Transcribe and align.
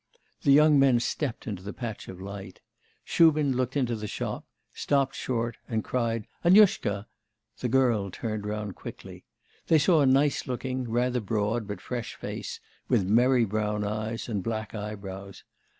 The 0.41 0.51
young 0.51 0.79
men 0.79 0.99
stepped 0.99 1.45
into 1.45 1.61
the 1.61 1.73
patch 1.73 2.07
of 2.07 2.19
light; 2.19 2.59
Shubin 3.03 3.55
looked 3.55 3.77
into 3.77 3.95
the 3.95 4.07
shop, 4.07 4.47
stopped 4.73 5.13
short, 5.13 5.57
and 5.69 5.83
cried 5.83 6.25
'Annushka!' 6.43 7.05
The 7.59 7.69
girl 7.69 8.09
turned 8.09 8.47
round 8.47 8.75
quickly. 8.75 9.25
They 9.67 9.77
saw 9.77 10.01
a 10.01 10.07
nice 10.07 10.47
looking, 10.47 10.89
rather 10.89 11.19
broad 11.19 11.67
but 11.67 11.81
fresh 11.81 12.15
face, 12.15 12.59
with 12.89 13.05
merry 13.07 13.45
brown 13.45 13.83
eyes 13.83 14.27
and 14.27 14.41
black 14.41 14.73
eyebrows. 14.73 15.43